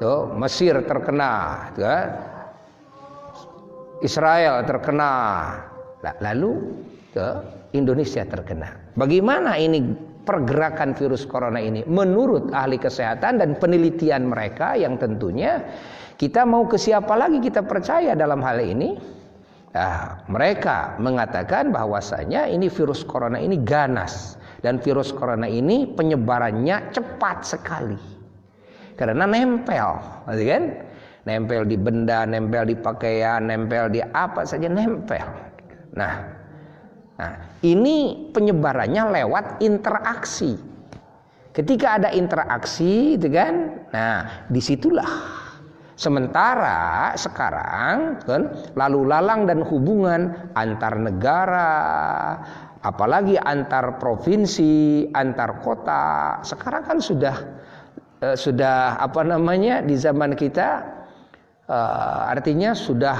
[0.00, 1.32] Tuh Mesir terkena,
[1.76, 2.04] tuh, kan?
[4.00, 5.12] Israel terkena.
[6.24, 6.52] Lalu
[7.12, 7.36] tuh,
[7.76, 8.89] Indonesia terkena.
[9.00, 9.80] Bagaimana ini
[10.28, 15.64] pergerakan virus corona ini menurut ahli kesehatan dan penelitian mereka yang tentunya
[16.20, 19.00] kita mau ke siapa lagi kita percaya dalam hal ini?
[19.72, 27.40] Nah, mereka mengatakan bahwasanya ini virus corona ini ganas dan virus corona ini penyebarannya cepat
[27.40, 27.96] sekali.
[29.00, 29.96] Karena nempel,
[30.28, 30.64] kan?
[31.24, 35.24] nempel di benda, nempel di pakaian, nempel di apa saja nempel.
[35.96, 36.39] Nah,
[37.20, 40.56] nah ini penyebarannya lewat interaksi.
[41.52, 45.36] Ketika ada interaksi, itu kan, nah di situlah.
[45.92, 51.76] Sementara sekarang kan lalu lalang dan hubungan antar negara,
[52.80, 57.36] apalagi antar provinsi, antar kota, sekarang kan sudah
[58.24, 61.00] eh, sudah apa namanya di zaman kita
[61.70, 63.16] uh, artinya sudah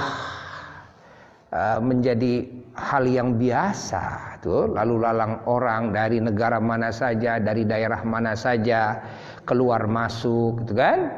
[1.83, 2.47] menjadi
[2.79, 9.03] hal yang biasa tuh lalu lalang orang dari negara mana saja dari daerah mana saja
[9.43, 11.11] keluar masuk gitu kan?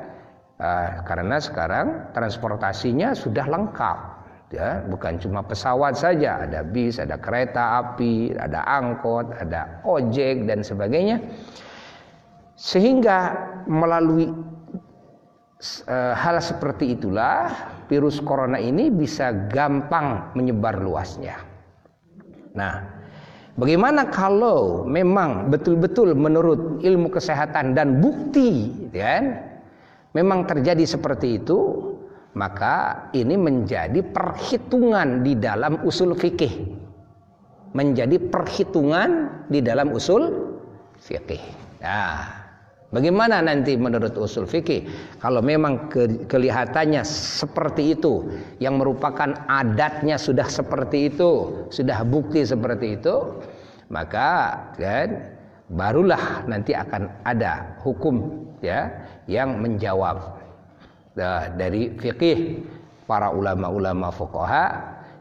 [0.58, 3.98] Uh, karena sekarang transportasinya sudah lengkap
[4.54, 4.82] ya.
[4.90, 11.22] Bukan cuma pesawat saja ada bis ada kereta api ada angkot ada ojek dan sebagainya.
[12.54, 13.34] Sehingga
[13.66, 14.30] melalui
[15.88, 17.50] e, hal seperti itulah
[17.88, 21.40] virus corona ini bisa gampang menyebar luasnya.
[22.54, 22.84] Nah,
[23.56, 29.40] bagaimana kalau memang betul-betul menurut ilmu kesehatan dan bukti, kan,
[30.14, 31.60] memang terjadi seperti itu,
[32.38, 36.82] maka ini menjadi perhitungan di dalam usul fikih.
[37.74, 40.30] Menjadi perhitungan di dalam usul
[41.02, 41.42] fikih.
[41.82, 42.43] Nah,
[42.94, 44.86] Bagaimana nanti menurut usul fikih?
[45.18, 48.30] Kalau memang ke, kelihatannya seperti itu
[48.62, 53.42] yang merupakan adatnya sudah seperti itu, sudah bukti seperti itu,
[53.90, 55.34] maka kan
[55.74, 58.94] barulah nanti akan ada hukum ya
[59.26, 60.38] yang menjawab
[61.18, 62.62] nah, dari fikih
[63.10, 64.66] para ulama-ulama fuqaha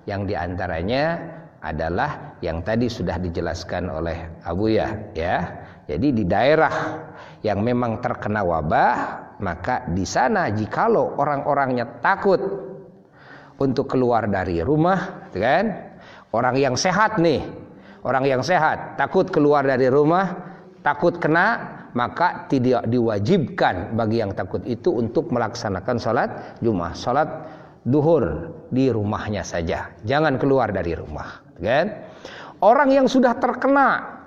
[0.04, 1.18] yang di antaranya
[1.62, 5.36] adalah yang tadi sudah dijelaskan oleh Abu ya ya.
[5.86, 6.74] Jadi di daerah
[7.42, 8.94] yang memang terkena wabah,
[9.42, 12.38] maka di sana jikalau orang-orangnya takut
[13.58, 15.94] untuk keluar dari rumah, kan?
[16.32, 17.42] Orang yang sehat nih,
[18.06, 20.38] orang yang sehat takut keluar dari rumah,
[20.86, 26.30] takut kena, maka tidak diwajibkan bagi yang takut itu untuk melaksanakan sholat
[26.64, 27.28] Jumat, sholat
[27.84, 31.86] duhur di rumahnya saja, jangan keluar dari rumah, kan?
[32.58, 34.22] Orang yang sudah terkena,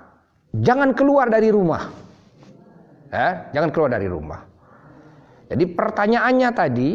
[0.56, 2.06] jangan keluar dari rumah
[3.16, 4.40] ya, jangan keluar dari rumah.
[5.46, 6.90] Jadi pertanyaannya tadi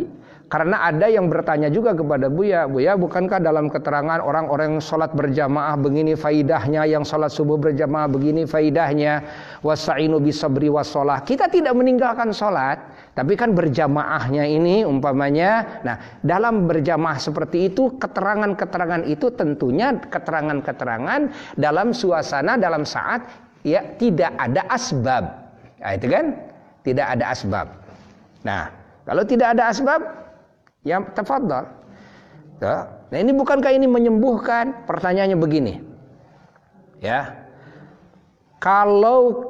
[0.51, 5.79] karena ada yang bertanya juga kepada Buya, Buya bukankah dalam keterangan orang-orang yang sholat berjamaah
[5.79, 9.23] begini faidahnya, yang sholat subuh berjamaah begini faidahnya,
[9.63, 11.23] wasainu bisabri wasolah.
[11.23, 15.83] Kita tidak meninggalkan sholat, tapi kan berjamaahnya ini umpamanya.
[15.83, 23.27] Nah dalam berjamaah seperti itu, keterangan-keterangan itu tentunya keterangan-keterangan dalam suasana, dalam saat
[23.67, 25.23] ya tidak ada asbab.
[25.81, 26.25] Nah, itu kan
[26.85, 27.67] tidak ada asbab.
[28.45, 28.69] Nah,
[29.05, 30.01] kalau tidak ada asbab,
[30.85, 31.65] ya tafadhal.
[32.61, 32.85] Ya.
[33.11, 34.85] Nah, ini bukankah ini menyembuhkan?
[34.85, 35.73] Pertanyaannya begini.
[37.01, 37.49] Ya.
[38.61, 39.49] Kalau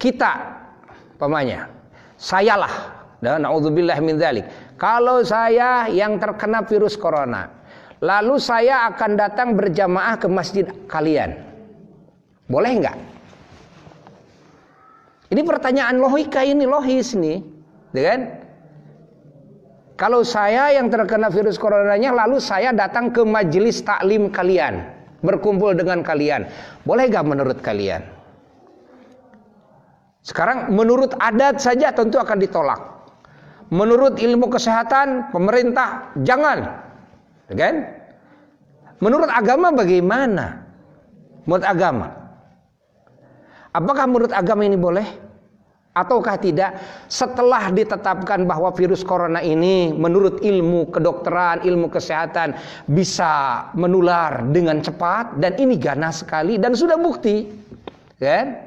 [0.00, 0.64] kita
[1.16, 1.68] pemanya,
[2.20, 4.46] sayalah dan naudzubillah min dzalik.
[4.76, 7.48] Kalau saya yang terkena virus corona,
[8.04, 11.40] lalu saya akan datang berjamaah ke masjid kalian.
[12.46, 12.96] Boleh enggak?
[15.26, 17.42] Ini pertanyaan logika ini logis nih,
[17.96, 18.20] ya kan?
[19.96, 24.84] Kalau saya yang terkena virus coronanya lalu saya datang ke majelis taklim kalian,
[25.24, 26.46] berkumpul dengan kalian,
[26.84, 28.15] boleh gak menurut kalian?
[30.26, 32.82] Sekarang menurut adat saja tentu akan ditolak.
[33.70, 36.82] Menurut ilmu kesehatan pemerintah jangan,
[37.50, 37.74] ya kan?
[38.98, 40.66] Menurut agama bagaimana?
[41.46, 42.26] Menurut agama
[43.76, 45.04] Apakah menurut agama ini boleh?
[45.92, 46.80] Ataukah tidak?
[47.12, 52.56] Setelah ditetapkan bahwa virus corona ini menurut ilmu kedokteran, ilmu kesehatan
[52.88, 57.52] bisa menular dengan cepat dan ini ganas sekali dan sudah bukti,
[58.16, 58.65] kan?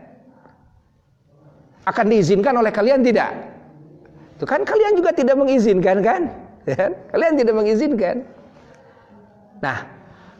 [1.90, 3.34] Akan diizinkan oleh kalian tidak?
[4.38, 6.30] Itu kan kalian juga tidak mengizinkan kan?
[6.70, 6.94] kan?
[7.10, 8.22] Kalian tidak mengizinkan.
[9.60, 9.84] Nah,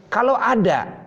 [0.08, 1.00] kalau ada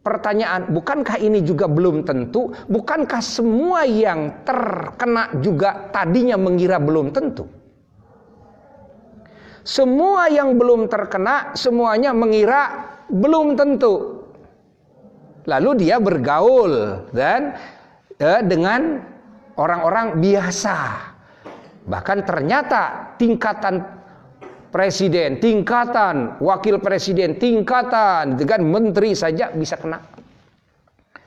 [0.00, 2.48] Pertanyaan, bukankah ini juga belum tentu?
[2.72, 7.44] Bukankah semua yang terkena juga tadinya mengira belum tentu?
[9.60, 14.24] Semua yang belum terkena, semuanya mengira belum tentu.
[15.44, 17.60] Lalu dia bergaul dan
[18.16, 19.04] eh, dengan
[19.60, 20.76] orang-orang biasa.
[21.84, 23.84] Bahkan ternyata tingkatan
[24.72, 30.00] presiden, tingkatan wakil presiden, tingkatan dengan menteri saja bisa kena.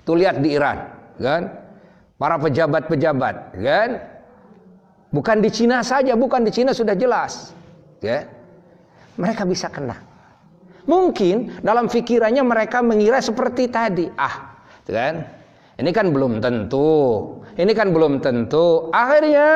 [0.04, 0.78] Tuh lihat di Iran,
[1.22, 1.42] kan?
[2.18, 3.90] Para pejabat-pejabat, kan?
[5.14, 7.54] Bukan di Cina saja, bukan di Cina sudah jelas.
[8.02, 8.26] Ya.
[9.16, 9.94] Mereka bisa kena.
[10.84, 14.10] Mungkin dalam pikirannya mereka mengira seperti tadi.
[14.20, 15.43] Ah, kan?
[15.78, 16.90] Ini kan belum tentu.
[17.58, 18.94] Ini kan belum tentu.
[18.94, 19.50] Akhirnya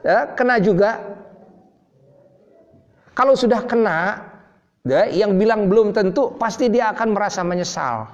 [0.00, 1.00] ya, kena juga.
[3.12, 4.24] Kalau sudah kena,
[4.88, 8.08] ya, yang bilang belum tentu pasti dia akan merasa menyesal.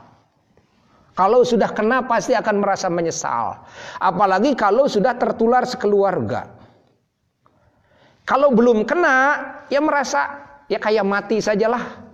[1.17, 3.65] Kalau sudah kena pasti akan merasa menyesal.
[4.03, 6.53] Apalagi kalau sudah tertular sekeluarga.
[8.27, 9.39] Kalau belum kena,
[9.71, 12.06] ya merasa ya kayak mati sajalah.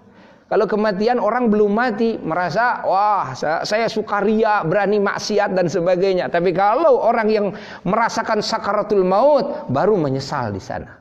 [0.52, 6.28] Kalau kematian orang belum mati merasa wah saya, sukaria berani maksiat dan sebagainya.
[6.28, 7.46] Tapi kalau orang yang
[7.88, 11.00] merasakan sakaratul maut baru menyesal di sana.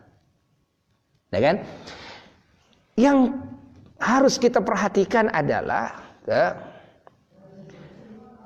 [1.36, 1.56] Ya kan?
[2.96, 3.36] Yang
[4.00, 6.00] harus kita perhatikan adalah
[6.32, 6.56] ya,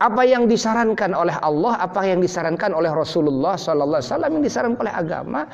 [0.01, 5.45] apa yang disarankan oleh Allah, apa yang disarankan oleh Rasulullah Wasallam, yang disarankan oleh agama,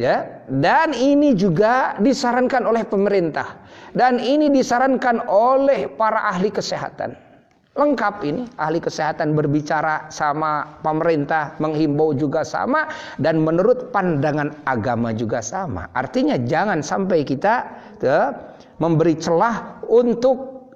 [0.00, 0.40] ya.
[0.48, 3.60] Dan ini juga disarankan oleh pemerintah.
[3.92, 7.28] Dan ini disarankan oleh para ahli kesehatan.
[7.70, 12.90] Lengkap ini, ahli kesehatan berbicara sama pemerintah, menghimbau juga sama,
[13.22, 15.86] dan menurut pandangan agama juga sama.
[15.94, 17.70] Artinya jangan sampai kita
[18.02, 18.34] ya,
[18.82, 20.66] memberi celah untuk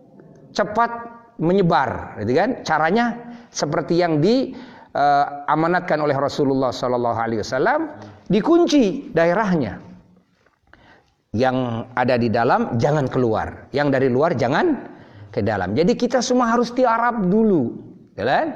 [0.55, 0.91] cepat
[1.43, 2.63] menyebar, gitu kan?
[2.63, 7.91] Caranya seperti yang diamanatkan uh, oleh Rasulullah Sallallahu Alaihi Wasallam,
[8.29, 9.81] dikunci daerahnya
[11.35, 14.79] yang ada di dalam jangan keluar, yang dari luar jangan
[15.35, 15.75] ke dalam.
[15.75, 17.75] Jadi kita semua harus tiarap dulu,
[18.15, 18.47] ya kan?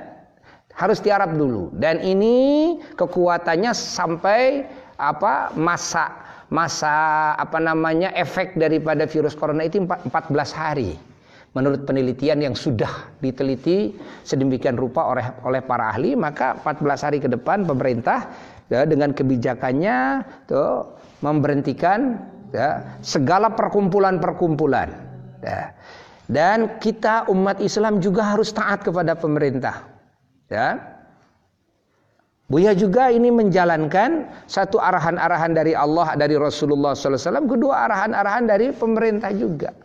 [0.79, 1.75] Harus tiarap dulu.
[1.75, 4.63] Dan ini kekuatannya sampai
[4.95, 10.09] apa masa masa apa namanya efek daripada virus corona itu 14
[10.55, 10.95] hari.
[11.57, 13.91] Menurut penelitian yang sudah diteliti
[14.23, 18.31] sedemikian rupa oleh oleh para ahli, maka 14 hari ke depan pemerintah
[18.73, 22.21] ya, dengan kebijakannya tuh memberhentikan
[22.55, 24.89] ya, segala perkumpulan-perkumpulan.
[25.45, 25.73] Ya.
[26.29, 29.89] Dan kita umat Islam juga harus taat kepada pemerintah.
[30.53, 30.99] Ya.
[32.49, 39.29] Buya juga ini menjalankan satu arahan-arahan dari Allah dari Rasulullah SAW, kedua arahan-arahan dari pemerintah
[39.37, 39.77] juga,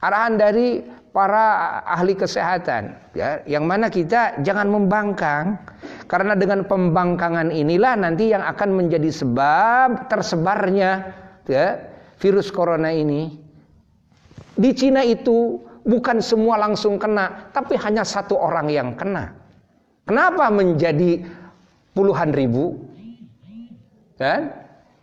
[0.00, 0.80] arahan dari
[1.18, 5.58] para ahli kesehatan, ya, yang mana kita jangan membangkang,
[6.06, 11.10] karena dengan pembangkangan inilah nanti yang akan menjadi sebab tersebarnya
[11.50, 11.74] ya,
[12.22, 13.34] virus corona ini.
[14.54, 19.34] Di Cina itu bukan semua langsung kena, tapi hanya satu orang yang kena.
[20.06, 21.26] Kenapa menjadi
[21.98, 22.78] puluhan ribu?
[24.22, 24.54] Kan?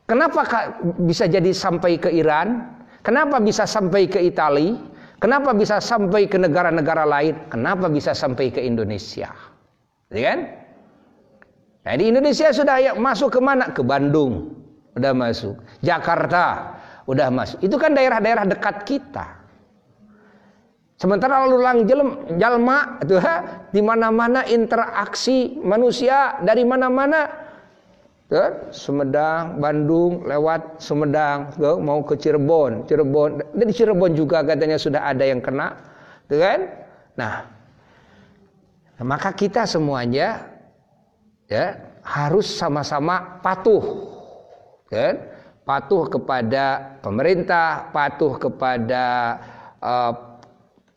[0.08, 0.48] Kenapa
[1.04, 2.72] bisa jadi sampai ke Iran?
[3.04, 4.95] Kenapa bisa sampai ke Italia?
[5.20, 7.48] Kenapa bisa sampai ke negara-negara lain?
[7.48, 9.32] Kenapa bisa sampai ke Indonesia?
[10.12, 10.40] Ya kan?
[11.86, 13.72] Nah, di Indonesia sudah ya, masuk ke mana?
[13.72, 14.52] Ke Bandung.
[14.96, 15.60] Udah masuk.
[15.86, 17.62] Jakarta udah masuk.
[17.62, 19.46] Itu kan daerah-daerah dekat kita.
[20.96, 23.20] Sementara lalu lang jelem, jalma itu
[23.76, 27.45] di mana-mana interaksi manusia dari mana-mana.
[28.26, 33.38] Ya, Sumedang, Bandung, lewat Sumedang, tuh, mau ke Cirebon, Cirebon.
[33.54, 35.78] Di Cirebon juga katanya sudah ada yang kena,
[36.26, 36.60] tuh kan?
[37.14, 37.46] Nah,
[39.06, 40.42] maka kita semuanya
[41.46, 44.10] ya harus sama-sama patuh,
[44.90, 45.36] kan?
[45.66, 49.06] patuh kepada pemerintah, patuh kepada
[49.82, 50.14] uh,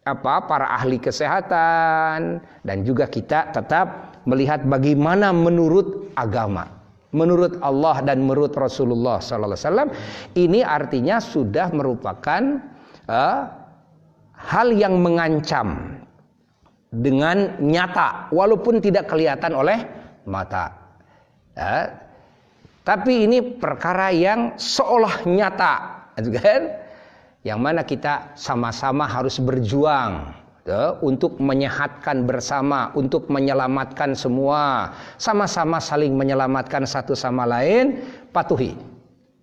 [0.04, 6.68] apa para ahli kesehatan dan juga kita tetap melihat bagaimana menurut agama,
[7.12, 9.90] menurut Allah dan menurut Rasulullah sallallahu alaihi wasallam
[10.36, 12.42] ini artinya sudah merupakan
[13.08, 13.40] uh,
[14.36, 15.98] hal yang mengancam
[16.88, 19.78] dengan nyata walaupun tidak kelihatan oleh
[20.24, 20.72] mata.
[21.56, 21.90] Ya,
[22.86, 25.74] tapi ini perkara yang seolah nyata,
[26.16, 26.62] kan?
[27.44, 30.32] Yang mana kita sama-sama harus berjuang
[31.00, 38.76] untuk menyehatkan bersama, untuk menyelamatkan semua, sama-sama saling menyelamatkan satu sama lain, patuhi.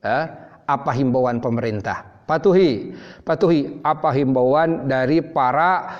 [0.05, 0.30] Ya,
[0.69, 2.05] apa himbauan pemerintah?
[2.26, 5.93] Patuhi, patuhi apa himbauan dari para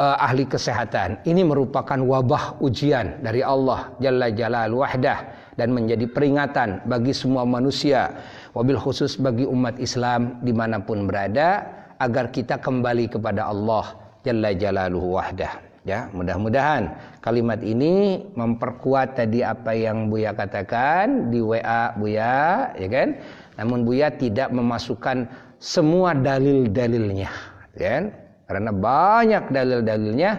[0.00, 1.20] uh, ahli kesehatan.
[1.26, 5.18] Ini merupakan wabah ujian dari Allah Jalla Jalal Wahdah
[5.60, 8.16] dan menjadi peringatan bagi semua manusia
[8.56, 11.68] wabil khusus bagi umat Islam di mana pun berada
[12.00, 15.70] agar kita kembali kepada Allah Jalla Jalaluhu wahdah.
[15.88, 16.92] Ya mudah-mudahan
[17.24, 23.16] kalimat ini memperkuat tadi apa yang Buya katakan di WA Buya ya kan?
[23.56, 25.24] Namun Buya tidak memasukkan
[25.56, 27.32] semua dalil-dalilnya
[27.80, 28.04] ya kan?
[28.44, 30.30] Karena banyak dalil-dalilnya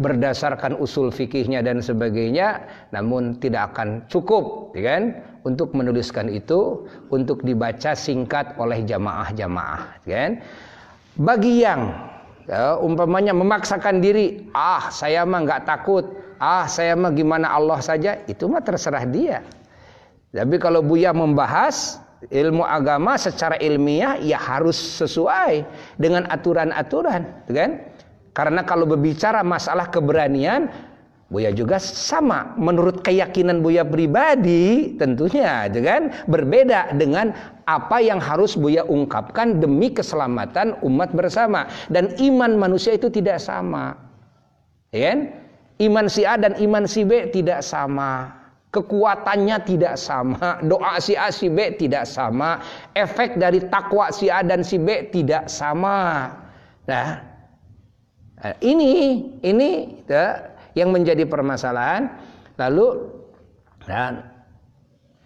[0.00, 2.64] berdasarkan usul fikihnya dan sebagainya
[2.96, 5.02] namun tidak akan cukup ya kan?
[5.44, 10.32] Untuk menuliskan itu untuk dibaca singkat oleh jamaah-jamaah ya kan?
[11.20, 12.09] Bagi yang
[12.48, 16.04] ya, umpamanya memaksakan diri ah saya mah nggak takut.
[16.40, 18.24] Ah saya mah gimana Allah saja.
[18.24, 19.44] Itu mah terserah dia.
[20.30, 25.64] Tapi kalau Buya membahas ilmu agama secara ilmiah ya harus sesuai
[25.96, 27.70] dengan aturan-aturan kan?
[28.30, 30.70] Karena kalau berbicara masalah keberanian,
[31.30, 37.30] Buya juga sama menurut keyakinan Buya pribadi tentunya gitu kan berbeda dengan
[37.70, 43.94] apa yang harus Buya ungkapkan demi keselamatan umat bersama dan iman manusia itu tidak sama.
[44.90, 45.18] Ya kan?
[45.78, 48.36] Iman si A dan iman si B tidak sama.
[48.70, 52.62] Kekuatannya tidak sama, doa si A si B tidak sama,
[52.94, 56.30] efek dari takwa si A dan si B tidak sama.
[56.86, 57.30] Nah,
[58.40, 62.10] Nah, ini ini ya, yang menjadi permasalahan.
[62.58, 63.08] Lalu
[63.88, 64.26] dan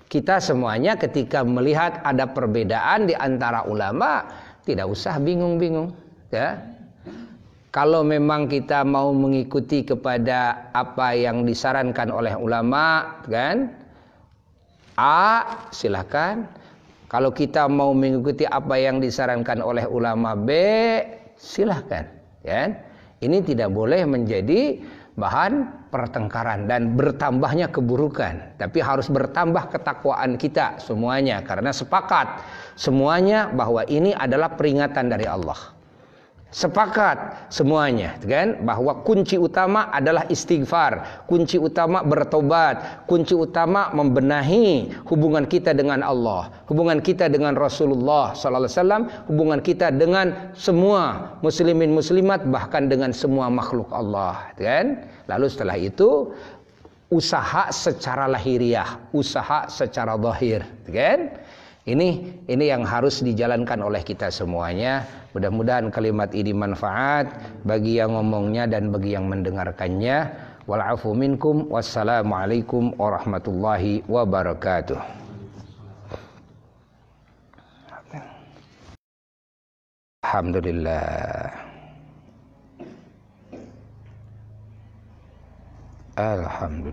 [0.07, 4.23] kita semuanya ketika melihat ada perbedaan di antara ulama
[4.63, 5.91] tidak usah bingung-bingung
[6.31, 6.61] ya.
[7.75, 13.75] Kalau memang kita mau mengikuti kepada apa yang disarankan oleh ulama kan
[14.95, 15.43] A
[15.75, 16.47] silakan
[17.11, 20.51] kalau kita mau mengikuti apa yang disarankan oleh ulama B
[21.35, 22.07] silahkan
[22.47, 22.71] ya
[23.27, 24.79] ini tidak boleh menjadi
[25.15, 28.59] bahan pertengkaran dan bertambahnya keburukan.
[28.59, 32.43] Tapi harus bertambah ketakwaan kita semuanya karena sepakat
[32.75, 35.75] semuanya bahwa ini adalah peringatan dari Allah
[36.55, 38.63] sepakat semuanya kan?
[38.63, 46.55] Bahwa kunci utama adalah istighfar kunci utama bertobat kunci utama membenahi hubungan kita dengan Allah
[46.71, 53.11] hubungan kita dengan Rasulullah sallallahu alaihi wasallam hubungan kita dengan semua muslimin muslimat bahkan dengan
[53.11, 55.11] semua makhluk Allah kan?
[55.27, 56.31] Lalu setelah itu
[57.11, 61.35] usaha secara lahiriah usaha secara zahir kan?
[61.85, 62.09] Ini
[62.49, 65.24] ini yang harus dijalankan oleh kita semuanya.
[65.35, 67.27] Mudah-mudahan kalimat ini manfaat
[67.67, 70.31] bagi yang ngomongnya dan bagi yang mendengarkannya.
[70.65, 74.97] Walafu minkum wassalamualaikum warahmatullahi wabarakatuh.
[80.25, 81.51] Alhamdulillah.
[86.15, 86.91] Alhamdulillah.